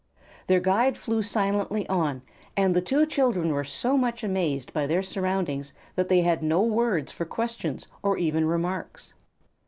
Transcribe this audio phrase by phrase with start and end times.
[0.47, 2.23] Their guide flew silently on,
[2.57, 6.63] and the two children were so much amazed by their surroundings that they had no
[6.63, 9.13] words for questions or even remarks.